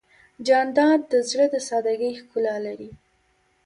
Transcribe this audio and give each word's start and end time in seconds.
جانداد 0.47 1.01
د 1.11 1.13
زړه 1.29 1.45
د 1.53 1.55
سادګۍ 1.67 2.11
ښکلا 2.19 2.55
لري. 2.65 2.89